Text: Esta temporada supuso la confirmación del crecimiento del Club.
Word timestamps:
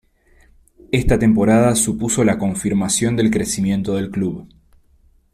Esta 0.91 1.19
temporada 1.19 1.75
supuso 1.75 2.23
la 2.23 2.39
confirmación 2.39 3.15
del 3.15 3.29
crecimiento 3.29 3.93
del 3.93 4.09
Club. 4.09 4.49